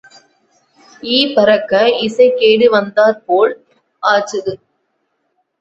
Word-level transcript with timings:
Ebb 1.03 1.33
பறக்க 1.35 1.73
இசை 1.99 2.27
கேடு 2.35 2.67
வந்தாற் 2.71 3.21
போல் 3.27 3.53
ஆச்சுது. 4.03 4.55